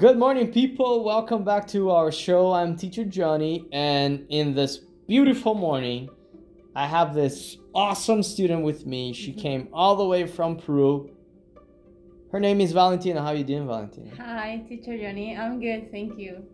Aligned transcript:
Good 0.00 0.16
morning, 0.16 0.50
people. 0.50 1.04
Welcome 1.04 1.44
back 1.44 1.68
to 1.68 1.90
our 1.90 2.10
show. 2.10 2.54
I'm 2.54 2.74
Teacher 2.74 3.04
Johnny, 3.04 3.66
and 3.70 4.24
in 4.30 4.54
this 4.54 4.78
beautiful 5.06 5.52
morning, 5.52 6.08
I 6.74 6.86
have 6.86 7.12
this 7.12 7.58
awesome 7.74 8.22
student 8.22 8.62
with 8.62 8.86
me. 8.86 9.12
She 9.12 9.32
mm-hmm. 9.32 9.40
came 9.40 9.68
all 9.74 9.96
the 9.96 10.06
way 10.06 10.26
from 10.26 10.56
Peru. 10.56 11.10
Her 12.32 12.40
name 12.40 12.62
is 12.62 12.72
Valentina. 12.72 13.20
How 13.20 13.26
are 13.26 13.34
you 13.34 13.44
doing, 13.44 13.66
Valentina? 13.66 14.10
Hi, 14.16 14.64
teacher 14.66 14.96
Johnny. 14.96 15.36
I'm 15.36 15.60
good, 15.60 15.90
thank 15.90 16.18
you. 16.18 16.46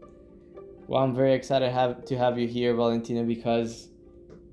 Well, 0.88 1.04
I'm 1.04 1.14
very 1.14 1.34
excited 1.34 1.70
have, 1.70 2.04
to 2.06 2.18
have 2.18 2.40
you 2.40 2.48
here, 2.48 2.74
Valentina, 2.74 3.22
because 3.22 3.90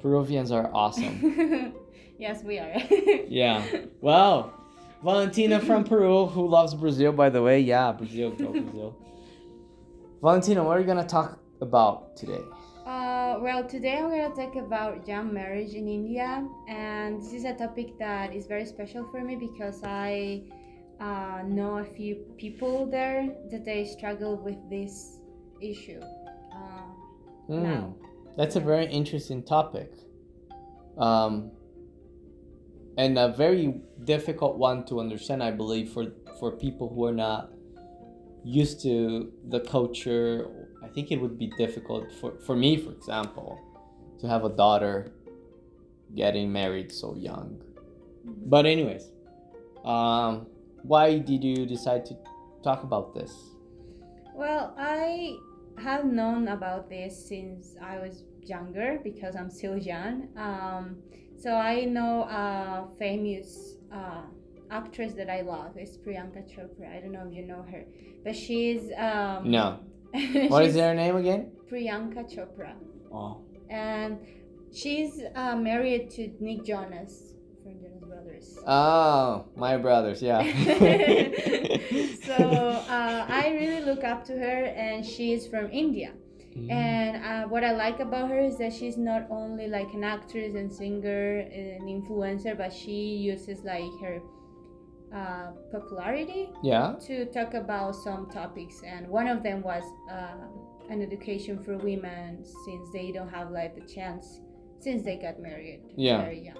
Peruvians 0.03 0.51
are 0.51 0.69
awesome. 0.71 1.73
yes, 2.19 2.43
we 2.43 2.59
are. 2.59 2.75
yeah. 3.27 3.65
Well, 4.01 4.53
Valentina 5.03 5.59
from 5.59 5.83
Peru, 5.83 6.25
who 6.27 6.47
loves 6.47 6.73
Brazil, 6.73 7.11
by 7.11 7.29
the 7.29 7.41
way. 7.41 7.59
Yeah, 7.59 7.91
Brazil, 7.91 8.31
go 8.31 8.51
Brazil. 8.51 8.95
Valentina, 10.21 10.63
what 10.63 10.77
are 10.77 10.79
you 10.79 10.85
gonna 10.85 11.05
talk 11.05 11.39
about 11.61 12.15
today? 12.15 12.41
Uh, 12.85 13.37
well, 13.41 13.63
today 13.63 13.97
I'm 13.97 14.09
going 14.09 14.29
to 14.29 14.35
talk 14.35 14.57
about 14.57 15.07
young 15.07 15.33
marriage 15.33 15.73
in 15.73 15.87
India, 15.87 16.45
and 16.67 17.17
this 17.21 17.31
is 17.31 17.45
a 17.45 17.53
topic 17.53 17.97
that 17.97 18.33
is 18.35 18.45
very 18.45 18.65
special 18.65 19.07
for 19.09 19.21
me 19.21 19.37
because 19.37 19.81
I 19.85 20.43
uh, 20.99 21.43
know 21.47 21.77
a 21.77 21.85
few 21.85 22.15
people 22.37 22.85
there 22.85 23.33
that 23.51 23.63
they 23.63 23.85
struggle 23.85 24.35
with 24.35 24.57
this 24.69 25.19
issue. 25.61 26.01
Uh, 26.53 26.83
Mm, 27.49 27.63
now. 27.63 27.95
That's 28.37 28.55
a 28.55 28.59
very 28.59 28.85
interesting 28.85 29.43
topic. 29.43 29.91
Um, 30.97 31.51
and 32.97 33.17
a 33.17 33.29
very 33.29 33.81
difficult 34.03 34.57
one 34.57 34.85
to 34.85 34.99
understand, 34.99 35.41
I 35.41 35.51
believe, 35.51 35.91
for, 35.91 36.07
for 36.39 36.51
people 36.51 36.89
who 36.93 37.05
are 37.05 37.13
not 37.13 37.51
used 38.43 38.81
to 38.83 39.31
the 39.49 39.61
culture. 39.61 40.49
I 40.83 40.87
think 40.89 41.11
it 41.11 41.17
would 41.17 41.39
be 41.39 41.51
difficult 41.57 42.11
for, 42.19 42.39
for 42.39 42.55
me, 42.55 42.77
for 42.77 42.91
example, 42.91 43.59
to 44.19 44.27
have 44.27 44.43
a 44.43 44.49
daughter 44.49 45.13
getting 46.15 46.51
married 46.51 46.91
so 46.91 47.15
young. 47.15 47.61
But, 48.25 48.65
anyways, 48.65 49.11
um, 49.83 50.47
why 50.83 51.17
did 51.17 51.43
you 51.43 51.65
decide 51.65 52.05
to 52.05 52.17
talk 52.63 52.83
about 52.83 53.13
this? 53.13 53.33
Well, 54.35 54.73
I 54.77 55.35
have 55.77 56.05
known 56.05 56.49
about 56.49 56.89
this 56.89 57.27
since 57.27 57.75
I 57.81 57.97
was 57.97 58.23
younger 58.41 58.99
because 59.03 59.35
I'm 59.35 59.49
still 59.49 59.77
young. 59.77 60.27
Um, 60.37 60.97
so 61.43 61.53
I 61.55 61.83
know 61.83 62.23
a 62.23 62.87
famous 62.97 63.75
uh, 63.93 64.21
actress 64.71 65.13
that 65.15 65.29
I 65.29 65.41
love. 65.41 65.75
It's 65.75 65.97
Priyanka 65.97 66.41
Chopra. 66.49 66.87
I 66.95 67.01
don't 67.01 67.11
know 67.11 67.27
if 67.27 67.33
you 67.35 67.45
know 67.45 67.65
her, 67.69 67.83
but 68.23 68.33
she's 68.33 68.83
um, 68.97 69.51
No. 69.51 69.79
What 70.47 70.63
is 70.63 70.75
her 70.75 70.93
name 70.95 71.17
again? 71.17 71.51
Priyanka 71.69 72.23
Chopra, 72.33 72.73
Oh. 73.11 73.41
and 73.69 74.19
she's 74.71 75.21
uh, 75.35 75.57
married 75.57 76.09
to 76.11 76.31
Nick 76.39 76.63
Jonas 76.63 77.33
from 77.61 77.73
Jonas 77.81 78.03
Brothers. 78.07 78.57
Oh, 78.65 79.45
my 79.57 79.75
brothers, 79.75 80.21
yeah. 80.21 80.41
so 82.27 82.35
uh, 82.97 83.25
I 83.27 83.57
really 83.59 83.83
look 83.83 84.03
up 84.05 84.23
to 84.25 84.33
her, 84.33 84.59
and 84.87 85.05
she's 85.05 85.45
from 85.47 85.69
India. 85.71 86.13
Mm. 86.55 86.71
And 86.71 87.23
uh, 87.23 87.47
what 87.47 87.63
I 87.63 87.71
like 87.71 87.99
about 87.99 88.29
her 88.29 88.39
is 88.39 88.57
that 88.57 88.73
she's 88.73 88.97
not 88.97 89.27
only 89.29 89.67
like 89.67 89.93
an 89.93 90.03
actress 90.03 90.55
and 90.55 90.71
singer 90.71 91.39
and 91.39 91.83
influencer, 91.83 92.57
but 92.57 92.71
she 92.71 93.17
uses 93.17 93.63
like 93.63 93.91
her 94.01 94.21
uh, 95.13 95.51
popularity 95.71 96.49
yeah. 96.63 96.95
to 97.07 97.25
talk 97.25 97.53
about 97.53 97.95
some 97.95 98.29
topics. 98.29 98.81
And 98.85 99.07
one 99.07 99.27
of 99.27 99.43
them 99.43 99.61
was 99.61 99.83
uh, 100.11 100.47
an 100.89 101.01
education 101.01 101.63
for 101.63 101.77
women 101.77 102.43
since 102.65 102.89
they 102.91 103.11
don't 103.11 103.29
have 103.29 103.51
like 103.51 103.75
the 103.75 103.93
chance 103.93 104.41
since 104.79 105.03
they 105.03 105.15
got 105.15 105.39
married 105.39 105.81
Yeah. 105.95 106.21
very 106.21 106.41
young. 106.43 106.57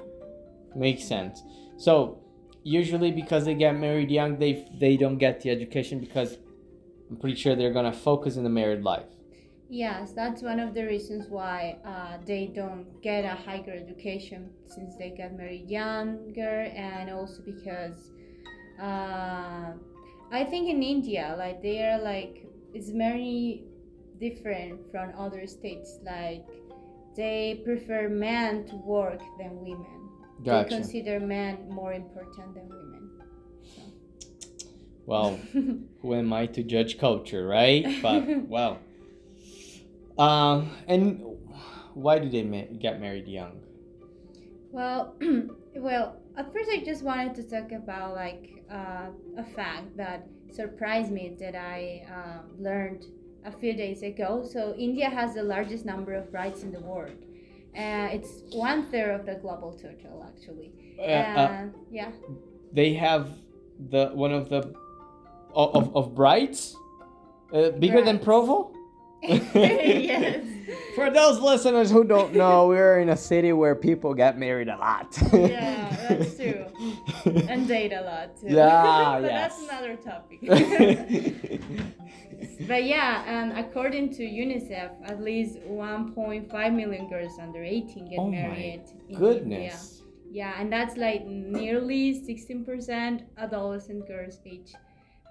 Makes 0.76 1.04
sense. 1.04 1.44
So, 1.78 2.24
usually 2.64 3.12
because 3.12 3.46
they 3.46 3.54
get 3.54 3.76
married 3.78 4.10
young, 4.10 4.40
they 4.40 4.66
they 4.80 4.98
don't 4.98 5.18
get 5.18 5.42
the 5.42 5.50
education 5.50 6.00
because 6.00 6.38
I'm 7.10 7.18
pretty 7.18 7.36
sure 7.36 7.56
they're 7.56 7.74
gonna 7.74 7.94
focus 7.94 8.38
in 8.38 8.44
the 8.44 8.50
married 8.50 8.82
life. 8.82 9.06
Yes, 9.74 10.12
that's 10.12 10.44
one 10.44 10.60
of 10.60 10.76
the 10.76 10.86
reasons 10.86 11.26
why 11.30 11.80
uh, 11.84 12.24
they 12.24 12.46
don't 12.46 13.02
get 13.02 13.26
a 13.26 13.30
higher 13.30 13.74
education 13.74 14.52
since 14.68 14.96
they 14.98 15.10
got 15.10 15.34
married 15.34 15.68
younger, 15.68 16.72
and 16.76 17.10
also 17.10 17.42
because 17.44 18.12
uh, 18.80 19.72
I 20.32 20.44
think 20.44 20.70
in 20.70 20.84
India, 20.84 21.34
like 21.40 21.64
they 21.64 21.84
are 21.84 21.98
like 21.98 22.46
it's 22.76 22.92
very 22.92 23.64
different 24.20 24.92
from 24.92 25.12
other 25.18 25.48
states. 25.48 25.98
Like 26.04 26.46
they 27.16 27.64
prefer 27.66 28.10
men 28.10 28.68
to 28.68 28.76
work 28.76 29.22
than 29.40 29.60
women. 29.60 30.08
They 30.46 30.66
consider 30.66 31.20
men 31.20 31.68
more 31.68 31.94
important 31.94 32.54
than 32.54 32.70
women. 32.70 33.10
Well, 35.08 35.40
who 36.04 36.14
am 36.14 36.32
I 36.32 36.46
to 36.46 36.62
judge 36.62 37.00
culture, 37.00 37.48
right? 37.48 37.84
But 38.04 38.48
well, 38.48 38.78
um, 40.18 40.70
and 40.88 41.24
why 41.94 42.20
do 42.20 42.30
they 42.30 42.44
ma- 42.44 42.72
get 42.80 43.00
married 43.00 43.28
young? 43.28 43.62
Well, 44.72 45.16
well, 45.76 46.18
at 46.36 46.52
first 46.52 46.70
I 46.72 46.84
just 46.84 47.04
wanted 47.04 47.36
to 47.36 47.44
talk 47.44 47.72
about 47.72 48.16
like 48.16 48.64
uh, 48.72 49.10
a 49.38 49.44
fact 49.44 49.96
that 49.98 50.28
surprised 50.52 51.12
me 51.12 51.36
that 51.40 51.56
I 51.56 52.06
uh, 52.12 52.42
learned 52.60 53.06
a 53.46 53.52
few 53.52 53.74
days 53.74 54.04
ago. 54.04 54.48
So 54.50 54.74
India 54.78 55.10
has 55.10 55.36
the 55.36 55.44
largest 55.44 55.86
number 55.86 56.14
of 56.14 56.32
brides 56.32 56.64
in 56.64 56.72
the 56.72 56.80
world. 56.80 57.12
Uh, 57.76 58.10
it's 58.12 58.44
one 58.52 58.86
third 58.92 59.20
of 59.20 59.26
the 59.26 59.36
global 59.36 59.74
total, 59.74 60.24
actually. 60.28 60.72
Uh, 61.00 61.02
uh, 61.02 61.48
And 61.52 61.74
yeah, 61.92 62.12
they 62.72 62.94
have 62.94 63.30
the 63.90 64.12
one 64.14 64.32
of 64.32 64.50
the 64.50 64.74
of 65.56 65.96
of, 65.96 66.16
brides 66.16 66.76
uh, 67.52 67.72
bigger 67.72 68.02
than 68.04 68.20
Provo. 68.20 68.74
Yes. 69.24 70.46
For 70.96 71.10
those 71.10 71.40
listeners 71.40 71.90
who 71.92 72.04
don't 72.04 72.34
know, 72.34 72.68
we're 72.68 73.00
in 73.00 73.10
a 73.10 73.18
city 73.18 73.52
where 73.54 73.76
people 73.76 74.14
get 74.14 74.38
married 74.38 74.68
a 74.68 74.78
lot. 74.78 75.18
Yeah, 75.34 76.08
that's 76.10 76.36
true. 76.36 76.66
And 77.26 77.68
date 77.68 77.94
a 77.94 78.02
lot 78.02 78.38
too. 78.40 78.48
Yeah, 78.50 79.18
but 79.22 79.32
yes. 79.32 79.58
that's 79.58 79.70
another 79.70 79.96
topic. 79.96 80.40
But 82.68 82.84
yeah, 82.86 83.24
and 83.26 83.58
according 83.58 84.14
to 84.16 84.24
UNICEF, 84.24 84.92
at 85.06 85.22
least 85.22 85.60
1.5 85.60 86.76
million 86.76 87.10
girls 87.10 87.38
under 87.40 87.64
18 87.64 88.10
get 88.10 88.20
Oh 88.20 88.26
my 88.26 88.32
married 88.32 88.84
in 89.10 89.18
Goodness. 89.18 90.02
India. 90.02 90.10
Yeah, 90.32 90.54
and 90.60 90.72
that's 90.72 90.98
like 90.98 91.26
nearly 91.26 92.22
16% 92.28 93.24
adolescent 93.38 94.08
girls 94.08 94.40
aged 94.46 94.76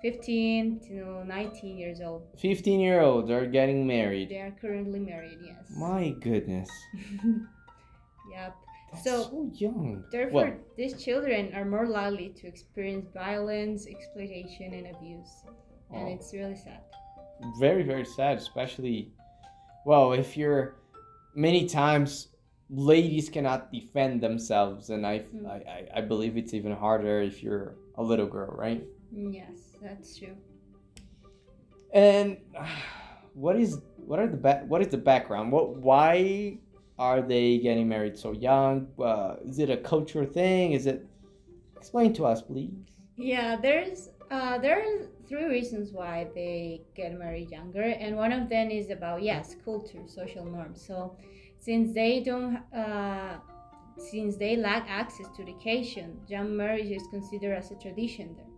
15 0.03 0.81
to 0.89 1.25
19 1.25 1.79
years 1.79 2.01
old. 2.01 2.23
15 2.39 2.81
year 2.81 3.01
olds 3.01 3.31
are 3.31 3.47
getting 3.47 3.87
married. 3.87 4.29
They 4.31 4.41
are 4.41 4.51
currently 4.61 4.99
married, 5.01 5.39
yes. 5.45 5.71
My 5.77 6.11
goodness. 6.21 6.69
yep. 8.33 8.55
That's 8.93 9.05
So, 9.05 9.23
so, 9.23 9.51
young. 9.55 10.05
Therefore, 10.11 10.45
Well, 10.45 10.55
these 10.77 11.03
children 11.03 11.55
are 11.55 11.65
more 11.65 11.87
likely 11.87 12.31
to 12.41 12.47
experience 12.47 13.07
violence, 13.15 13.87
exploitation, 13.87 14.75
and 14.75 14.87
abuse. 14.95 15.31
And 15.93 16.09
Oh. 16.09 16.13
it's 16.15 16.33
really 16.33 16.57
sad. 16.57 16.81
very, 17.59 17.83
very 17.83 18.05
sad, 18.05 18.39
especially, 18.39 19.11
well, 19.85 20.13
if 20.13 20.37
you're 20.37 20.77
many 21.35 21.67
times 21.67 22.29
ladies 22.71 23.29
cannot 23.29 23.73
defend 23.73 24.21
themselves, 24.23 24.91
and 24.91 25.05
I, 25.07 25.21
Mm. 25.21 25.47
I, 25.47 25.57
I, 25.77 25.99
I 25.99 26.01
believe 26.03 26.37
it's 26.37 26.55
even 26.55 26.73
harder 26.73 27.21
if 27.21 27.43
you're 27.43 27.75
a 27.97 28.03
little 28.03 28.27
girl, 28.27 28.55
right? 28.57 28.83
Mm, 29.15 29.35
Yes, 29.35 29.77
that's 29.81 30.19
true. 30.19 30.37
And 31.93 32.39
what 33.35 33.57
is 33.57 33.81
what 33.97 34.19
are 34.19 34.27
the 34.27 34.37
ba- 34.37 34.65
what 34.67 34.83
is 34.83 34.89
the 34.89 34.99
background? 34.99 35.53
What 35.53 35.77
why 35.77 36.59
are 36.99 37.23
they 37.23 37.59
getting 37.59 37.89
married 37.89 38.19
so 38.19 38.33
young? 38.33 38.89
Uh, 38.99 39.37
is 39.47 39.59
it 39.59 39.71
a 39.71 39.77
cultural 39.77 40.27
thing? 40.27 40.73
Is 40.73 40.87
it 40.87 41.07
explain 41.77 42.13
to 42.15 42.27
us, 42.27 42.43
please? 42.43 42.73
Yeah, 43.17 43.57
there's 43.61 44.09
uh, 44.31 44.59
there 44.59 44.81
are 44.81 45.07
three 45.29 45.45
reasons 45.45 45.93
why 45.93 46.29
they 46.35 46.83
get 46.95 47.19
married 47.19 47.51
younger, 47.51 47.83
and 47.83 48.17
one 48.17 48.33
of 48.33 48.49
them 48.49 48.71
is 48.71 48.91
about 48.91 49.23
yes, 49.23 49.57
culture, 49.65 50.03
social 50.07 50.45
norms. 50.45 50.85
So, 50.87 51.17
since 51.59 51.93
they 51.95 52.21
don't, 52.21 52.57
uh, 52.75 53.39
since 53.99 54.37
they 54.37 54.57
lack 54.57 54.87
access 54.89 55.27
to 55.37 55.43
education, 55.43 56.21
young 56.27 56.57
marriage 56.57 56.91
is 56.91 57.03
considered 57.11 57.55
as 57.55 57.71
a 57.71 57.77
tradition 57.77 58.35
there. 58.37 58.52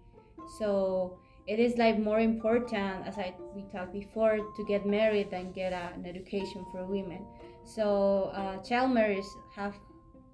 So 0.59 1.19
it 1.47 1.59
is 1.59 1.77
like 1.77 1.99
more 1.99 2.21
important, 2.21 3.07
as 3.07 3.19
I 3.19 3.35
we 3.55 3.63
talked 3.73 3.93
before, 3.93 4.39
to 4.39 4.65
get 4.67 4.87
married 4.87 5.31
than 5.31 5.53
get 5.53 5.73
a, 5.73 5.93
an 5.95 6.07
education 6.07 6.65
for 6.73 6.87
women. 6.87 7.25
So 7.65 8.33
uh, 8.35 8.63
child 8.63 8.93
marriage 8.93 9.25
have 9.55 9.75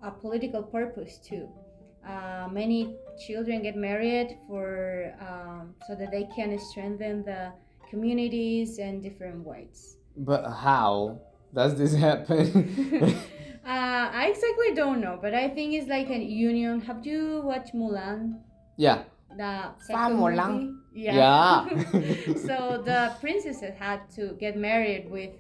a 0.03 0.11
political 0.11 0.63
purpose 0.63 1.19
too. 1.19 1.49
Uh, 2.07 2.49
many 2.51 2.97
children 3.27 3.63
get 3.63 3.77
married 3.77 4.39
for 4.49 5.13
um, 5.21 5.75
so 5.87 5.95
that 5.95 6.11
they 6.11 6.29
can 6.35 6.59
strengthen 6.59 7.23
the 7.25 7.53
communities 7.91 8.79
and 8.79 9.03
different 9.03 9.45
ways. 9.45 9.97
But 10.17 10.51
how 10.51 11.21
does 11.53 11.77
this 11.77 11.95
happen? 11.95 12.47
uh, 13.03 13.15
I 13.67 14.29
exactly 14.29 14.75
don't 14.75 15.01
know, 15.01 15.19
but 15.21 15.35
I 15.35 15.49
think 15.49 15.75
it's 15.75 15.89
like 15.89 16.09
a 16.09 16.19
union. 16.19 16.81
Have 16.81 17.05
you 17.05 17.43
watched 17.45 17.75
Mulan? 17.75 18.41
yeah. 18.77 19.03
The 19.37 19.71
Fa 19.79 19.85
second 19.85 20.19
Mulan. 20.19 20.53
movie? 20.53 20.75
Yeah. 20.93 21.69
so 22.47 22.83
the 22.85 23.13
princesses 23.21 23.75
had 23.79 24.01
to 24.17 24.35
get 24.41 24.57
married 24.57 25.11
with 25.11 25.31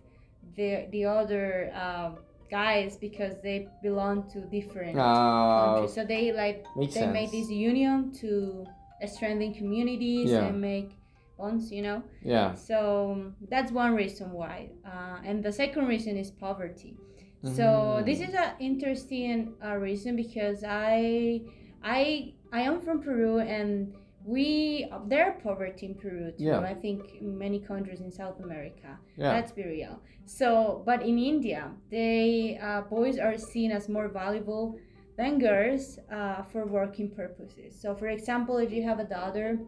the 0.56 0.86
the 0.92 1.04
other 1.06 1.72
um, 1.74 2.18
guys 2.50 2.96
because 2.96 3.34
they 3.42 3.68
belong 3.82 4.28
to 4.32 4.40
different 4.50 4.96
Uh, 4.98 5.74
countries. 5.74 5.92
So 5.94 6.04
they 6.04 6.32
like 6.32 6.64
makes 6.76 6.94
they 6.94 7.06
made 7.06 7.30
this 7.30 7.50
union 7.50 8.12
to 8.22 8.66
strengthen 9.06 9.54
communities 9.54 10.30
Yeah. 10.30 10.46
and 10.46 10.60
make 10.60 10.90
bonds. 11.38 11.70
You 11.72 11.82
know. 11.82 12.02
yeah. 12.22 12.54
So 12.54 13.32
that's 13.48 13.72
one 13.72 13.94
reason 13.94 14.32
why. 14.32 14.70
Uh, 14.84 15.18
and 15.24 15.42
the 15.42 15.52
second 15.52 15.86
reason 15.88 16.16
is 16.16 16.30
poverty. 16.30 16.94
So 17.42 17.64
Mm. 17.64 18.04
this 18.04 18.20
is 18.20 18.34
an 18.34 18.52
interesting 18.60 19.54
uh, 19.64 19.76
reason 19.76 20.14
because 20.16 20.62
I 20.62 21.40
I 21.82 22.34
I 22.52 22.60
am 22.60 22.80
from 22.80 23.02
Peru 23.02 23.38
and 23.38 23.94
we 24.24 24.90
there 25.06 25.24
are 25.28 25.32
poverty 25.40 25.86
in 25.86 25.94
Peru 25.94 26.32
too. 26.32 26.44
Yeah. 26.44 26.60
I 26.60 26.74
think 26.74 27.22
many 27.22 27.58
countries 27.58 28.00
in 28.00 28.10
South 28.10 28.40
America. 28.40 28.98
Yeah. 29.16 29.32
Let's 29.32 29.52
be 29.52 29.64
real. 29.64 30.00
So, 30.26 30.82
but 30.84 31.02
in 31.02 31.18
India, 31.18 31.70
they 31.90 32.58
uh, 32.62 32.82
boys 32.82 33.18
are 33.18 33.38
seen 33.38 33.72
as 33.72 33.88
more 33.88 34.08
valuable 34.08 34.78
than 35.16 35.38
girls 35.38 35.98
uh, 36.12 36.42
for 36.42 36.66
working 36.66 37.10
purposes. 37.10 37.78
So, 37.80 37.94
for 37.94 38.08
example, 38.08 38.58
if 38.58 38.70
you 38.72 38.82
have 38.82 38.98
a 39.00 39.04
daughter 39.04 39.58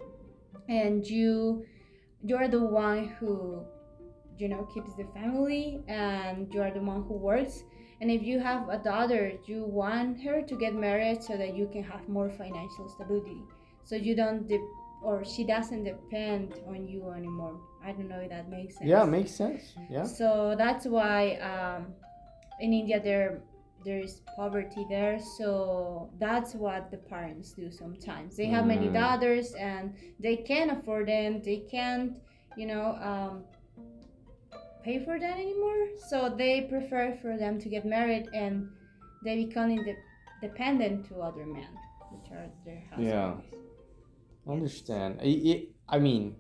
and 0.69 1.07
you 1.07 1.65
you're 2.23 2.49
the 2.49 2.61
one 2.63 3.09
who 3.19 3.65
you 4.39 4.49
know 4.49 4.69
keeps 4.75 4.95
the 4.95 5.07
family 5.15 5.83
and 5.89 6.53
you're 6.53 6.71
the 6.71 6.81
one 6.81 7.03
who 7.03 7.15
works 7.15 7.65
and 8.03 8.11
if 8.11 8.23
you 8.31 8.39
have 8.41 8.69
a 8.69 8.79
daughter 8.93 9.25
you 9.47 9.59
want 9.83 10.21
her 10.27 10.43
to 10.51 10.55
get 10.65 10.75
married 10.75 11.23
so 11.23 11.33
that 11.43 11.55
you 11.59 11.67
can 11.75 11.85
have 11.93 12.03
more 12.09 12.29
financial 12.43 12.87
stability 12.95 13.41
so 13.85 13.95
you 13.95 14.15
don't 14.23 14.43
de- 14.49 14.69
or 15.03 15.25
she 15.25 15.43
doesn't 15.45 15.85
depend 15.85 16.47
on 16.73 16.79
you 16.93 17.03
anymore 17.21 17.57
i 17.87 17.93
don't 17.93 18.09
know 18.09 18.19
if 18.27 18.29
that 18.35 18.49
makes 18.51 18.73
sense 18.77 18.89
Yeah, 18.95 19.05
makes 19.05 19.33
sense. 19.43 19.63
Yeah. 19.89 20.05
so 20.05 20.55
that's 20.63 20.85
why 20.97 21.19
um, 21.51 21.81
in 22.61 22.73
India 22.73 22.99
there 23.09 23.41
there 23.85 23.99
is 23.99 24.21
poverty 24.37 24.87
there. 24.89 25.19
So 25.39 26.09
that's 26.21 26.55
what 26.55 26.83
the 26.93 26.99
parents 26.99 27.51
do 27.53 27.67
sometimes. 27.83 28.37
They 28.37 28.47
have 28.47 28.65
many 28.65 28.87
Mm. 28.89 28.93
daughters 29.03 29.55
and 29.71 29.85
they 30.21 30.37
can't 30.37 30.71
afford 30.71 31.09
them. 31.09 31.43
They 31.43 31.59
can't, 31.75 32.13
you 32.61 32.67
know, 32.73 32.87
um, 33.11 33.35
pay 34.83 35.05
for 35.05 35.19
that 35.19 35.39
anymore. 35.39 35.89
So 36.09 36.29
they 36.37 36.63
prefer 36.63 37.17
for 37.23 37.37
them 37.37 37.61
to 37.61 37.69
get 37.69 37.85
married 37.85 38.29
and 38.35 38.69
they 39.25 39.45
become 39.45 39.71
inde- 39.71 39.97
dependent 40.41 41.07
to 41.09 41.21
other 41.21 41.47
men, 41.47 41.69
which 42.11 42.31
are 42.33 42.49
their 42.65 42.83
husbands. 42.91 43.09
Yeah. 43.11 43.35
Understand. 44.53 45.21
I, 45.23 45.27
I, 45.91 45.97
I 45.97 45.99
mean, 45.99 46.37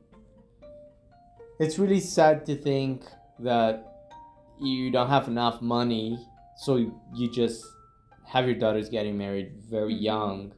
it's 1.61 1.79
really 1.79 2.01
sad 2.01 2.45
to 2.47 2.57
think 2.57 3.05
that 3.39 3.89
you 4.61 4.91
don't 4.91 5.09
have 5.09 5.29
enough 5.29 5.63
money, 5.63 6.19
so 6.57 6.77
you 7.15 7.31
just 7.33 7.65
have 8.27 8.47
your 8.47 8.55
daughters 8.57 8.89
getting 8.89 9.17
married 9.17 9.53
very 9.71 9.95
Mhm. 9.95 10.03
young. 10.03 10.53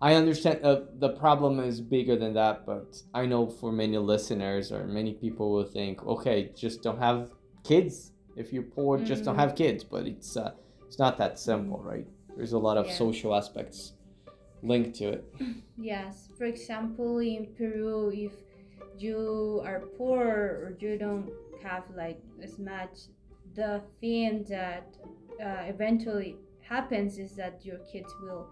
I 0.00 0.14
understand 0.14 0.64
uh, 0.64 0.82
the 0.98 1.10
problem 1.10 1.60
is 1.60 1.80
bigger 1.80 2.16
than 2.16 2.34
that, 2.34 2.64
but 2.64 2.96
I 3.12 3.26
know 3.26 3.46
for 3.48 3.70
many 3.70 3.98
listeners 3.98 4.72
or 4.72 4.86
many 4.86 5.12
people 5.12 5.52
will 5.52 5.64
think, 5.64 6.02
okay, 6.06 6.50
just 6.56 6.82
don't 6.82 6.98
have 6.98 7.30
kids. 7.64 8.12
If 8.36 8.52
you're 8.52 8.62
poor, 8.62 8.98
just 8.98 9.24
don't 9.24 9.36
Mhm. 9.36 9.40
have 9.44 9.54
kids. 9.54 9.84
But 9.84 10.06
it's 10.06 10.36
uh, 10.36 10.52
it's 10.86 10.98
not 10.98 11.18
that 11.18 11.38
simple, 11.38 11.82
right? 11.82 12.06
There's 12.36 12.52
a 12.54 12.58
lot 12.58 12.78
of 12.78 12.86
Yeah. 12.86 12.92
social 13.04 13.34
aspects 13.34 13.92
linked 14.62 14.94
to 14.98 15.08
it. 15.16 15.24
Yes, 15.76 16.28
for 16.36 16.44
example, 16.44 17.18
in 17.18 17.46
Peru, 17.56 18.10
if 18.12 18.32
you 18.98 19.62
are 19.64 19.80
poor 19.98 20.26
or 20.62 20.76
you 20.78 20.98
don't 20.98 21.30
have 21.62 21.84
like 21.96 22.20
as 22.42 22.58
much, 22.58 23.08
the 23.54 23.80
thing 24.00 24.44
that 24.48 24.86
uh, 25.42 25.62
eventually 25.74 26.36
happens 26.60 27.18
is 27.18 27.34
that 27.36 27.64
your 27.64 27.78
kids 27.92 28.12
will 28.22 28.46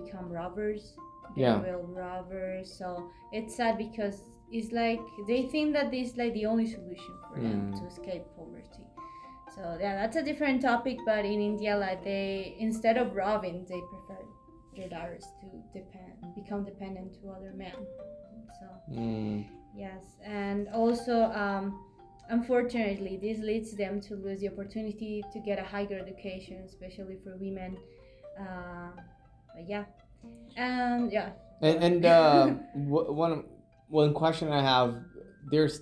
become 0.00 0.28
robbers. 0.30 0.94
They 1.36 1.42
Yeah. 1.42 1.60
will 1.60 1.82
robbers. 2.04 2.72
So 2.80 2.88
it's 3.32 3.54
sad 3.56 3.78
because 3.78 4.16
it's 4.50 4.70
like 4.72 5.00
they 5.26 5.42
think 5.54 5.72
that 5.74 5.90
this 5.90 6.10
is 6.10 6.16
like 6.16 6.32
the 6.34 6.46
only 6.46 6.66
solution 6.66 7.14
for 7.28 7.40
them 7.40 7.60
Mm. 7.72 7.78
to 7.80 7.86
escape 7.86 8.24
poverty. 8.36 8.84
So 9.54 9.62
yeah, 9.80 9.94
that's 10.00 10.16
a 10.16 10.22
different 10.22 10.62
topic. 10.62 10.98
But 11.06 11.24
in 11.24 11.40
India, 11.40 11.76
like 11.76 12.02
they 12.04 12.56
instead 12.58 12.96
of 12.98 13.14
robbing, 13.14 13.64
they 13.72 13.80
prefer 13.92 14.20
their 14.76 14.88
daughters 14.88 15.24
to 15.40 15.46
depend 15.78 16.14
become 16.34 16.64
dependent 16.64 17.14
to 17.20 17.30
other 17.36 17.52
men. 17.64 17.78
So 18.58 18.66
Mm. 18.92 19.44
yes, 19.76 20.04
and 20.24 20.68
also 20.68 21.16
um, 21.44 21.64
unfortunately, 22.28 23.16
this 23.26 23.38
leads 23.38 23.70
them 23.82 24.00
to 24.08 24.14
lose 24.16 24.40
the 24.40 24.48
opportunity 24.48 25.22
to 25.32 25.38
get 25.40 25.58
a 25.58 25.64
higher 25.74 25.98
education, 26.06 26.56
especially 26.64 27.16
for 27.24 27.36
women. 27.36 27.76
Uh, 28.38 28.90
but 29.54 29.68
yeah, 29.68 29.84
and 30.56 31.12
yeah. 31.12 31.30
And, 31.62 31.84
and 31.84 32.06
uh, 32.16 32.54
w- 32.74 33.12
one 33.12 33.44
one 33.88 34.12
question 34.14 34.50
I 34.52 34.62
have: 34.62 34.96
There's 35.50 35.80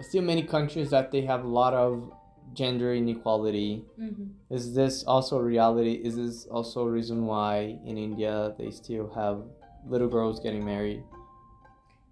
still 0.00 0.22
many 0.22 0.42
countries 0.42 0.90
that 0.90 1.10
they 1.10 1.22
have 1.22 1.44
a 1.44 1.48
lot 1.48 1.74
of 1.74 2.12
gender 2.54 2.94
inequality. 2.94 3.84
hmm 3.96 4.26
Is 4.50 4.74
this 4.74 5.04
also 5.04 5.36
a 5.38 5.42
reality? 5.44 6.00
Is 6.08 6.16
this 6.16 6.46
also 6.46 6.86
a 6.86 6.90
reason 6.90 7.26
why 7.26 7.76
in 7.84 7.98
India 7.98 8.54
they 8.58 8.70
still 8.70 9.10
have 9.14 9.42
little 9.86 10.08
girls 10.08 10.40
getting 10.40 10.64
married? 10.64 11.02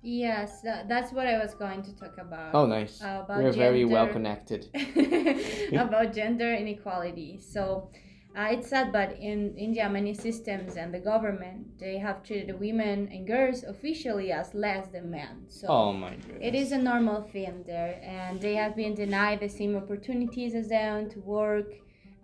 Yes, 0.02 0.61
that, 0.61 0.87
that's 0.87 1.12
what 1.12 1.26
I 1.26 1.38
was 1.38 1.55
going 1.55 1.82
to 1.82 1.93
talk 1.97 2.19
about. 2.19 2.55
Oh, 2.55 2.67
nice. 2.67 3.02
Uh, 3.02 3.23
about 3.25 3.43
We're 3.43 3.52
very 3.52 3.85
well 3.85 4.06
connected. 4.06 4.69
about 5.75 6.12
gender 6.14 6.52
inequality. 6.52 7.41
So 7.41 7.91
uh, 8.37 8.49
it's 8.50 8.69
sad, 8.69 8.93
but 8.93 9.17
in 9.19 9.56
India, 9.56 9.88
many 9.88 10.12
systems 10.15 10.77
and 10.77 10.93
the 10.93 10.99
government 10.99 11.79
they 11.79 11.97
have 11.99 12.23
treated 12.23 12.59
women 12.61 13.09
and 13.12 13.27
girls 13.27 13.62
officially 13.65 14.31
as 14.33 14.55
less 14.55 14.88
than 14.88 15.11
men. 15.11 15.45
So 15.49 15.66
Oh 15.69 15.93
my 15.93 16.11
goodness. 16.16 16.38
it 16.40 16.55
is 16.55 16.73
a 16.73 16.78
normal 16.78 17.23
thing 17.23 17.64
there, 17.66 17.99
and 18.02 18.40
they 18.40 18.55
have 18.57 18.76
been 18.76 18.95
denied 18.95 19.40
the 19.40 19.49
same 19.49 19.75
opportunities 19.76 20.55
as 20.55 20.69
them 20.69 21.09
to 21.11 21.21
work, 21.21 21.73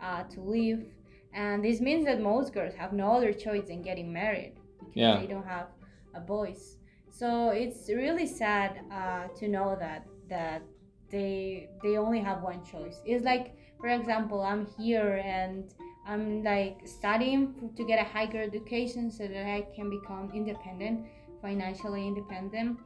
uh, 0.03 0.25
to 0.25 0.41
live, 0.41 0.85
and 1.33 1.65
this 1.65 1.81
means 1.81 2.05
that 2.05 2.21
most 2.21 2.53
girls 2.53 2.75
have 2.75 2.93
no 2.93 3.13
other 3.17 3.33
choice 3.33 3.67
than 3.69 3.81
getting 3.83 4.13
married 4.13 4.55
because 4.81 4.95
Yeah. 4.95 5.19
they 5.21 5.27
don't 5.27 5.47
have 5.47 5.69
a 6.15 6.21
voice. 6.21 6.77
So 7.11 7.51
it's 7.51 7.89
really 7.89 8.27
sad 8.27 8.81
uh, 8.91 9.29
to 9.39 9.49
know 9.49 9.77
that 9.85 10.07
that 10.29 10.63
they 11.11 11.69
they 11.83 11.97
only 11.97 12.21
have 12.21 12.43
one 12.43 12.63
choice. 12.65 12.97
It's 13.05 13.25
like, 13.25 13.47
for 13.81 13.89
example, 13.89 14.41
I'm 14.43 14.67
here 14.79 15.23
and 15.25 15.73
I'm 16.07 16.43
like 16.43 16.81
studying 16.85 17.73
to 17.77 17.85
get 17.85 18.01
a 18.01 18.09
higher 18.09 18.43
education 18.43 19.11
so 19.11 19.27
that 19.29 19.47
I 19.47 19.67
can 19.75 19.89
become 19.89 20.31
independent, 20.35 21.07
financially 21.41 22.07
independent. 22.07 22.79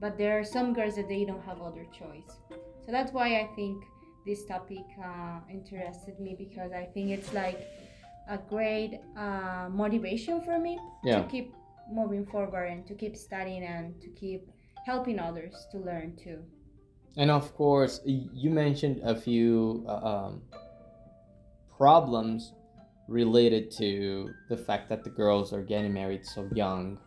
But 0.00 0.18
there 0.18 0.38
are 0.38 0.44
some 0.44 0.74
girls 0.74 0.96
that 0.96 1.08
they 1.08 1.24
don't 1.24 1.44
have 1.44 1.60
other 1.60 1.86
choice. 1.96 2.38
So 2.84 2.92
that's 2.92 3.12
why 3.12 3.40
i 3.40 3.48
think 3.56 3.82
this 4.26 4.44
topic 4.44 4.84
uh, 5.02 5.40
interested 5.50 6.18
me 6.20 6.34
because 6.38 6.72
i 6.72 6.84
think 6.84 7.10
it's 7.10 7.32
like 7.32 7.60
a 8.28 8.38
great 8.38 9.00
uh, 9.16 9.68
motivation 9.70 10.40
for 10.40 10.58
me 10.58 10.78
Yeah. 11.02 11.20
to 11.20 11.28
keep 11.28 11.54
moving 11.90 12.24
forward 12.26 12.64
and 12.64 12.86
to 12.86 12.94
keep 12.94 13.16
studying 13.16 13.62
and 13.62 14.00
to 14.00 14.08
keep 14.08 14.48
helping 14.86 15.18
others 15.18 15.66
to 15.72 15.78
learn 15.78 16.16
too. 16.16 16.42
And 17.16 17.30
of 17.30 17.54
course, 17.54 18.00
you 18.06 18.50
mentioned 18.50 19.02
a 19.04 19.14
few 19.14 19.84
uh, 19.86 19.92
um, 19.92 20.42
problems 21.76 22.52
related 23.08 23.70
to 23.70 24.30
the 24.48 24.56
fact 24.56 24.88
that 24.88 25.04
the 25.04 25.10
girls 25.10 25.52
are 25.52 25.62
getting 25.62 25.92
married 25.92 26.24
so 26.24 26.48
young. 26.54 26.98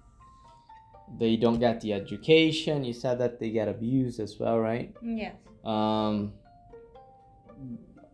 They 1.20 1.38
don't 1.38 1.60
get 1.60 1.82
the 1.82 1.94
education. 1.94 2.84
You 2.84 2.94
said 2.94 3.20
that 3.20 3.40
they 3.40 3.50
get 3.50 3.68
abused 3.68 4.20
as 4.20 4.38
well, 4.40 4.60
right? 4.60 4.94
yes 5.02 5.36
Um, 5.64 6.34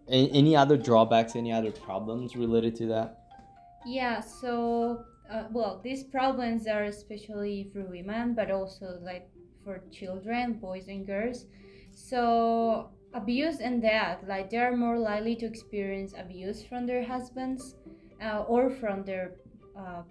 any 0.08 0.56
other 0.56 0.78
drawbacks? 0.78 1.36
Any 1.36 1.52
other 1.52 1.72
problems 1.72 2.36
related 2.36 2.76
to 2.78 2.88
that? 2.88 3.20
Yeah, 3.86 4.20
so 4.22 5.06
uh, 5.32 5.46
well, 5.52 5.82
these 5.84 6.04
problems 6.04 6.68
are 6.68 6.84
especially 6.84 7.70
for 7.74 7.82
women, 7.82 8.34
but 8.34 8.52
also 8.52 9.00
like 9.02 9.30
for 9.64 9.82
children, 9.92 10.54
boys 10.54 10.88
and 10.88 11.06
girls. 11.06 11.46
So 11.92 12.90
abuse 13.14 13.60
and 13.60 13.82
death, 13.82 14.20
like 14.28 14.50
they 14.50 14.58
are 14.58 14.76
more 14.76 14.98
likely 14.98 15.36
to 15.38 15.46
experience 15.46 16.14
abuse 16.18 16.64
from 16.64 16.86
their 16.86 17.04
husbands 17.06 17.76
uh, 18.24 18.42
or 18.48 18.70
from 18.70 19.04
their 19.04 19.32
uh, 19.78 20.04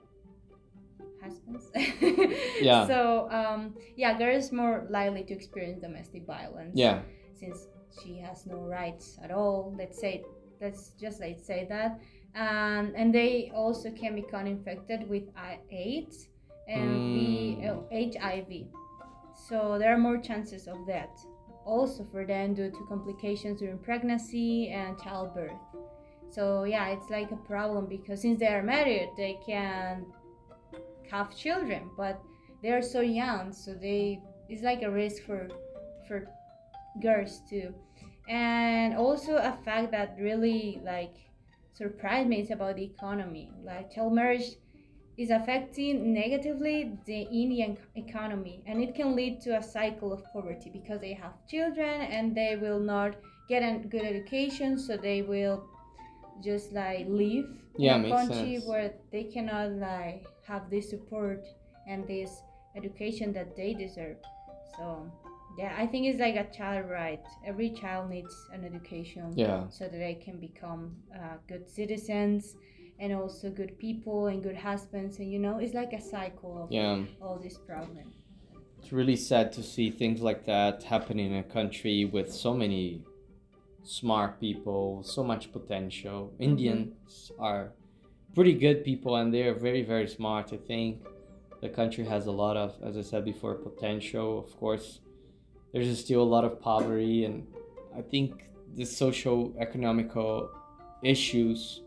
husbands. 1.23 1.71
Yeah. 2.61 2.87
So 2.87 3.29
um, 3.31 3.75
yeah, 3.97 4.17
girls 4.19 4.53
more 4.53 4.87
likely 4.91 5.25
to 5.25 5.35
experience 5.35 5.81
domestic 5.81 6.27
violence. 6.27 6.75
Yeah. 6.75 7.01
Since 7.35 7.67
she 8.03 8.19
has 8.19 8.47
no 8.47 8.57
rights 8.57 9.19
at 9.23 9.31
all. 9.31 9.75
Let's 9.77 10.01
say 10.01 10.23
let's 10.61 10.91
just 11.01 11.21
like 11.21 11.39
say 11.41 11.67
that. 11.69 11.99
Um, 12.35 12.93
and 12.97 13.13
they 13.15 13.51
also 13.55 13.91
can 13.91 14.15
become 14.15 14.47
infected 14.47 15.09
with 15.09 15.25
AIDS 15.71 16.29
and 16.69 17.03
Mm. 17.13 18.15
HIV. 18.15 18.67
So 19.49 19.77
there 19.79 19.93
are 19.95 19.99
more 19.99 20.19
chances 20.19 20.69
of 20.69 20.87
that. 20.87 21.11
Also 21.65 22.05
for 22.11 22.25
them 22.27 22.55
due 22.55 22.71
to 22.71 22.87
complications 22.89 23.61
during 23.61 23.79
pregnancy 23.79 24.69
and 24.71 24.99
childbirth. 25.01 25.53
So 26.31 26.65
yeah, 26.65 26.89
it's 26.89 27.11
like 27.11 27.31
a 27.31 27.37
problem 27.37 27.87
because 27.87 28.23
since 28.23 28.41
they 28.41 28.49
are 28.49 28.63
married, 28.63 29.11
they 29.17 29.39
can 29.47 30.07
have 31.11 31.37
children, 31.37 31.91
but 31.97 32.21
they 32.63 32.71
are 32.73 32.83
so 32.83 33.01
young, 33.01 33.53
so 33.53 33.75
they 33.75 34.21
it's 34.49 34.63
like 34.63 34.83
a 34.83 34.91
risk 34.91 35.23
for 35.25 35.49
for 36.09 36.27
girls 37.01 37.43
too. 37.49 37.75
And 38.29 38.95
also 38.97 39.37
a 39.37 39.57
fact 39.65 39.91
that 39.91 40.17
really 40.19 40.81
like 40.85 41.15
surprised 41.75 42.29
me 42.29 42.41
is 42.41 42.51
about 42.51 42.77
the 42.77 42.85
economy. 42.85 43.51
Like 43.63 43.93
child 43.93 44.15
marriage 44.15 44.57
is 45.19 45.31
affecting 45.31 46.13
negatively 46.15 46.99
the 47.05 47.23
Indian 47.23 47.77
economy 47.97 48.63
and 48.67 48.83
it 48.83 48.95
can 48.95 49.15
lead 49.15 49.41
to 49.43 49.57
a 49.59 49.63
cycle 49.63 50.13
of 50.13 50.23
poverty 50.33 50.71
because 50.73 51.01
they 51.01 51.13
have 51.13 51.33
children 51.47 52.03
and 52.03 52.35
they 52.35 52.57
will 52.57 52.81
not 52.81 53.15
get 53.49 53.63
a 53.63 53.79
good 53.89 54.05
education 54.05 54.79
so 54.79 54.97
they 54.97 55.23
will 55.23 55.63
just 56.43 56.73
like 56.73 57.07
leave 57.09 57.47
Yeah, 57.77 57.99
makes 57.99 58.11
country 58.17 58.55
sense. 58.57 58.65
where 58.67 58.93
they 59.11 59.25
cannot 59.25 59.73
like 59.73 60.25
have 60.47 60.71
this 60.71 60.91
support 60.91 61.47
and 61.87 62.07
this 62.07 62.43
education 62.75 63.33
that 63.35 63.55
they 63.55 63.75
deserve 63.75 64.17
so 64.77 65.11
yeah 65.59 65.75
i 65.79 65.87
think 65.87 66.07
it's 66.07 66.19
like 66.21 66.37
a 66.37 66.49
child 66.57 66.89
right 66.89 67.21
every 67.45 67.71
child 67.71 68.09
needs 68.09 68.35
an 68.53 68.65
education 68.65 69.35
Yeah. 69.37 69.69
so 69.69 69.85
that 69.85 69.93
they 70.07 70.15
can 70.15 70.39
become 70.41 70.97
uh, 71.15 71.37
good 71.49 71.69
citizens 71.69 72.55
and 72.99 73.13
also 73.13 73.51
good 73.51 73.79
people 73.79 74.27
and 74.27 74.43
good 74.43 74.57
husbands 74.57 75.19
and 75.19 75.31
you 75.33 75.39
know 75.39 75.59
it's 75.59 75.75
like 75.75 75.93
a 75.93 76.01
cycle 76.01 76.65
of 76.65 76.73
Yeah. 76.73 77.05
all 77.21 77.39
these 77.39 77.59
problems 77.59 78.15
It's 78.79 78.93
really 78.93 79.17
sad 79.17 79.53
to 79.53 79.63
see 79.63 79.91
things 79.91 80.21
like 80.23 80.45
that 80.47 80.83
happening 80.83 81.27
in 81.33 81.39
a 81.39 81.49
country 81.59 82.05
with 82.05 82.29
so 82.33 82.53
many 82.53 83.05
smart 83.85 84.41
people, 84.41 85.03
so 85.03 85.23
much 85.23 85.53
potential. 85.53 86.19
Mm-hmm. 86.33 86.43
Indians 86.43 87.33
are 87.39 87.73
pretty 88.35 88.55
good 88.55 88.85
people 88.85 89.17
and 89.17 89.33
they're 89.35 89.55
very, 89.55 89.83
very 89.83 90.09
smart. 90.09 90.53
I 90.53 90.57
think 90.57 91.07
the 91.61 91.69
country 91.69 92.05
has 92.05 92.27
a 92.27 92.33
lot 92.33 92.57
of, 92.57 92.71
as 92.83 92.97
I 92.97 93.03
said 93.03 93.25
before, 93.25 93.55
potential. 93.55 94.39
Of 94.39 94.57
course, 94.57 95.01
there's 95.73 95.99
still 96.07 96.23
a 96.23 96.31
lot 96.37 96.45
of 96.45 96.61
poverty, 96.61 97.25
and 97.25 97.47
I 97.97 98.03
think 98.03 98.31
the 98.75 98.85
social 98.85 99.55
economical 99.59 100.51
issues 101.03 101.83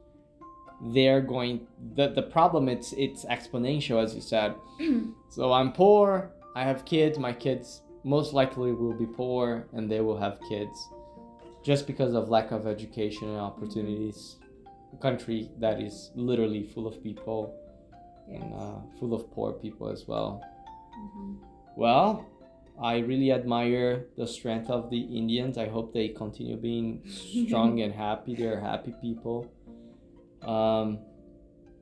they're 0.81 1.21
going 1.21 1.65
the, 1.95 2.09
the 2.09 2.21
problem 2.21 2.67
it's 2.67 2.93
it's 2.93 3.25
exponential 3.25 4.03
as 4.03 4.13
you 4.13 4.21
said 4.21 4.53
so 5.29 5.53
I'm 5.53 5.71
poor, 5.71 6.31
I 6.55 6.63
have 6.63 6.85
kids, 6.85 7.17
my 7.17 7.33
kids 7.33 7.81
most 8.03 8.33
likely 8.33 8.71
will 8.71 8.93
be 8.93 9.05
poor 9.05 9.67
and 9.73 9.89
they 9.89 10.01
will 10.01 10.17
have 10.17 10.39
kids 10.47 10.89
just 11.63 11.87
because 11.87 12.13
of 12.13 12.29
lack 12.29 12.51
of 12.51 12.67
education 12.67 13.27
and 13.29 13.39
opportunities. 13.39 14.37
A 14.93 14.97
country 14.97 15.49
that 15.59 15.81
is 15.81 16.11
literally 16.15 16.63
full 16.63 16.87
of 16.87 17.03
people 17.03 17.53
yes. 18.29 18.41
and 18.41 18.53
uh, 18.53 18.75
full 18.99 19.13
of 19.13 19.29
poor 19.31 19.51
people 19.51 19.89
as 19.89 20.07
well. 20.07 20.41
Mhm. 20.97 21.37
Well, 21.75 22.25
I 22.81 22.99
really 22.99 23.31
admire 23.31 24.05
the 24.17 24.27
strength 24.27 24.69
of 24.69 24.89
the 24.89 24.99
Indians. 24.99 25.57
I 25.57 25.67
hope 25.67 25.93
they 25.93 26.09
continue 26.09 26.55
being 26.55 27.01
strong 27.47 27.81
and 27.81 27.93
happy. 27.93 28.35
They're 28.35 28.59
happy 28.59 28.93
people. 29.01 29.51
Um, 30.47 30.99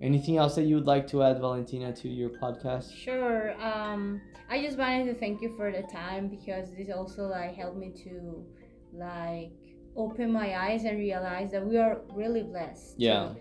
anything 0.01 0.37
else 0.37 0.55
that 0.55 0.63
you 0.63 0.75
would 0.75 0.85
like 0.87 1.07
to 1.07 1.23
add, 1.23 1.39
Valentina, 1.39 1.93
to 1.93 2.09
your 2.09 2.29
podcast? 2.29 2.93
Sure. 2.95 3.53
Um, 3.61 4.21
I 4.49 4.61
just 4.61 4.77
wanted 4.77 5.05
to 5.05 5.13
thank 5.13 5.41
you 5.41 5.55
for 5.57 5.71
the 5.71 5.83
time 5.83 6.27
because 6.27 6.71
this 6.75 6.89
also 6.89 7.23
like 7.27 7.55
helped 7.55 7.77
me 7.77 7.91
to 8.03 8.45
like 8.93 9.51
open 9.95 10.31
my 10.31 10.55
eyes 10.57 10.83
and 10.85 10.97
realize 10.97 11.51
that 11.51 11.65
we 11.65 11.77
are 11.77 12.01
really 12.13 12.43
blessed. 12.43 12.95
Yeah. 12.97 13.33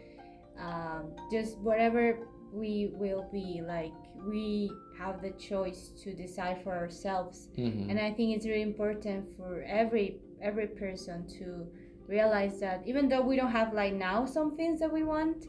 um, 0.58 1.12
just 1.30 1.58
whatever 1.58 2.28
we 2.52 2.90
will 2.92 3.26
be 3.32 3.62
like, 3.66 3.92
we 4.28 4.70
have 4.98 5.22
the 5.22 5.30
choice 5.32 5.88
to 6.02 6.14
decide 6.14 6.62
for 6.62 6.72
ourselves, 6.72 7.48
Mhm. 7.56 7.88
and 7.90 7.98
I 7.98 8.12
think 8.12 8.36
it's 8.36 8.46
really 8.46 8.62
important 8.62 9.34
for 9.36 9.62
every 9.62 10.20
every 10.40 10.66
person 10.68 11.26
to 11.38 11.66
realize 12.08 12.60
that 12.60 12.82
even 12.86 13.08
though 13.08 13.22
we 13.22 13.36
don't 13.36 13.50
have 13.50 13.72
like 13.72 13.92
now 13.92 14.24
some 14.24 14.56
things 14.56 14.80
that 14.80 14.92
we 14.92 15.02
want 15.02 15.46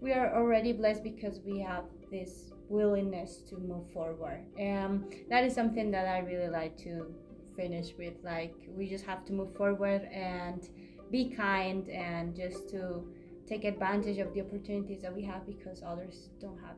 we 0.00 0.12
are 0.12 0.34
already 0.36 0.72
blessed 0.72 1.02
because 1.02 1.40
we 1.44 1.58
have 1.58 1.84
this 2.10 2.52
willingness 2.68 3.42
to 3.48 3.56
move 3.58 3.90
forward 3.92 4.44
and 4.58 5.14
that 5.28 5.44
is 5.44 5.54
something 5.54 5.90
that 5.90 6.06
i 6.06 6.18
really 6.18 6.48
like 6.48 6.76
to 6.76 7.14
finish 7.56 7.94
with 7.98 8.14
like 8.22 8.54
we 8.68 8.88
just 8.88 9.04
have 9.04 9.24
to 9.24 9.32
move 9.32 9.54
forward 9.56 10.02
and 10.12 10.68
be 11.10 11.30
kind 11.30 11.88
and 11.88 12.34
just 12.36 12.68
to 12.68 13.06
take 13.46 13.64
advantage 13.64 14.18
of 14.18 14.32
the 14.34 14.40
opportunities 14.40 15.00
that 15.00 15.14
we 15.14 15.22
have 15.22 15.46
because 15.46 15.82
others 15.86 16.30
don't 16.40 16.58
have 16.58 16.76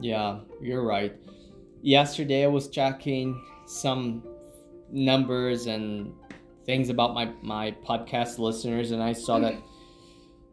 Yeah, 0.00 0.40
you're 0.60 0.82
right. 0.82 1.14
Yesterday 1.82 2.44
I 2.44 2.48
was 2.48 2.68
checking 2.68 3.40
some 3.66 4.24
numbers 4.90 5.66
and 5.66 6.12
things 6.64 6.88
about 6.88 7.14
my, 7.14 7.30
my 7.42 7.72
podcast 7.86 8.38
listeners, 8.38 8.90
and 8.90 9.02
I 9.02 9.12
saw 9.12 9.38
that 9.38 9.54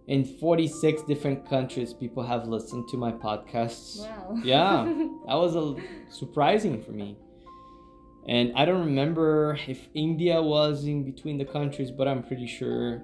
in 0.08 0.26
46 0.26 1.04
different 1.04 1.48
countries 1.48 1.94
people 1.94 2.24
have 2.24 2.48
listened 2.48 2.88
to 2.90 2.98
my 2.98 3.12
podcasts. 3.12 4.00
wow 4.00 4.36
Yeah. 4.44 4.84
That 5.28 5.36
was 5.36 5.56
a, 5.56 5.76
surprising 6.10 6.82
for 6.82 6.92
me. 6.92 7.18
And 8.28 8.52
I 8.56 8.66
don't 8.66 8.86
remember 8.86 9.58
if 9.68 9.88
India 9.94 10.42
was 10.42 10.86
in 10.86 11.04
between 11.04 11.38
the 11.38 11.46
countries, 11.46 11.92
but 11.92 12.08
I'm 12.08 12.24
pretty 12.24 12.48
sure 12.48 13.04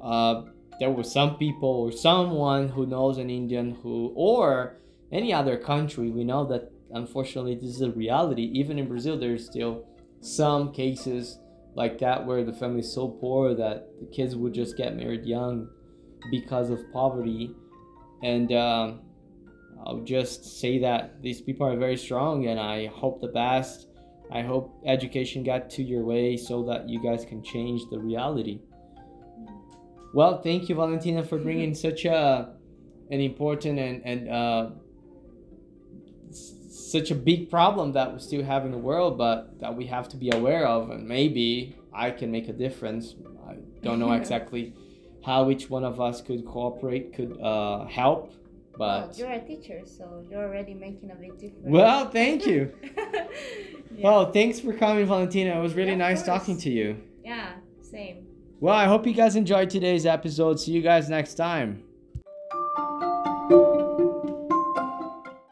uh, 0.00 0.42
there 0.78 0.90
were 0.90 1.04
some 1.04 1.36
people 1.36 1.68
or 1.68 1.90
someone 1.90 2.68
who 2.68 2.86
knows 2.86 3.18
an 3.18 3.30
Indian 3.30 3.76
who, 3.82 4.12
or 4.14 4.76
any 5.10 5.32
other 5.32 5.56
country. 5.56 6.10
We 6.10 6.22
know 6.22 6.44
that 6.46 6.70
unfortunately 6.92 7.54
this 7.54 7.70
is 7.70 7.80
a 7.80 7.90
reality. 7.90 8.42
Even 8.42 8.78
in 8.78 8.88
Brazil, 8.88 9.18
there's 9.18 9.46
still 9.46 9.84
some 10.20 10.72
cases 10.72 11.38
like 11.76 11.98
that 11.98 12.26
where 12.26 12.42
the 12.42 12.54
family 12.54 12.80
is 12.80 12.92
so 12.92 13.06
poor 13.06 13.54
that 13.54 13.88
the 14.00 14.06
kids 14.06 14.34
would 14.34 14.54
just 14.54 14.76
get 14.78 14.96
married 14.96 15.26
young 15.26 15.68
because 16.30 16.70
of 16.70 16.80
poverty. 16.90 17.54
And 18.22 18.50
um, 18.52 19.00
I'll 19.84 20.00
just 20.00 20.58
say 20.58 20.78
that 20.78 21.22
these 21.22 21.42
people 21.42 21.66
are 21.66 21.76
very 21.76 21.98
strong, 21.98 22.46
and 22.46 22.58
I 22.58 22.86
hope 22.86 23.20
the 23.20 23.28
best. 23.28 23.88
I 24.32 24.40
hope 24.40 24.82
education 24.86 25.44
got 25.44 25.68
to 25.70 25.82
your 25.82 26.02
way 26.02 26.36
so 26.38 26.64
that 26.64 26.88
you 26.88 27.00
guys 27.00 27.26
can 27.26 27.44
change 27.44 27.82
the 27.90 27.98
reality. 27.98 28.60
Well, 30.14 30.40
thank 30.40 30.70
you, 30.70 30.74
Valentina, 30.74 31.22
for 31.22 31.38
bringing 31.38 31.74
such 31.86 32.06
a 32.06 32.54
an 33.10 33.20
important 33.20 33.78
and 33.78 34.02
and 34.04 34.28
uh, 34.30 34.70
such 36.78 37.10
a 37.10 37.14
big 37.14 37.50
problem 37.50 37.92
that 37.92 38.12
we 38.12 38.18
still 38.20 38.44
have 38.44 38.64
in 38.64 38.72
the 38.72 38.78
world, 38.78 39.16
but 39.18 39.58
that 39.60 39.74
we 39.76 39.86
have 39.86 40.08
to 40.10 40.16
be 40.16 40.30
aware 40.30 40.66
of, 40.66 40.90
and 40.90 41.06
maybe 41.08 41.76
I 41.92 42.10
can 42.10 42.30
make 42.30 42.48
a 42.48 42.52
difference. 42.52 43.14
I 43.48 43.56
don't 43.82 43.98
know 43.98 44.12
exactly 44.20 44.72
how 45.24 45.50
each 45.50 45.68
one 45.70 45.84
of 45.84 46.00
us 46.00 46.20
could 46.20 46.44
cooperate, 46.46 47.14
could 47.14 47.40
uh, 47.40 47.86
help, 47.86 48.32
well, 48.78 49.06
but 49.08 49.18
you're 49.18 49.30
a 49.30 49.40
teacher 49.40 49.80
so 49.84 50.22
you're 50.30 50.44
already 50.44 50.74
making 50.74 51.10
a 51.10 51.14
big 51.14 51.32
difference 51.38 51.64
well, 51.64 52.10
thank 52.10 52.46
you. 52.46 52.72
yeah. 52.84 53.26
Well, 54.04 54.30
thanks 54.32 54.60
for 54.60 54.72
coming, 54.74 55.06
Valentina. 55.06 55.58
It 55.58 55.62
was 55.62 55.74
really 55.74 55.92
Yeah, 55.92 55.96
nice 55.96 56.18
course. 56.22 56.26
talking 56.26 56.58
to 56.58 56.70
you. 56.70 57.00
yeah 57.24 57.54
same 57.80 58.26
Well, 58.60 58.74
I 58.74 58.84
hope 58.86 59.06
you 59.06 59.14
guys 59.14 59.34
enjoyed 59.36 59.70
today's 59.70 60.04
episode. 60.06 60.60
See 60.60 60.72
you 60.72 60.82
guys 60.82 61.08
next 61.08 61.34
time. 61.34 61.82